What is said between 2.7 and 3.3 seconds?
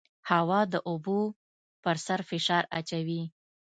اچوي.